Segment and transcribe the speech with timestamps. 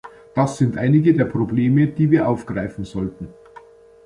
[0.33, 3.27] Das sind einige der Probleme, die wir aufgreifen sollten.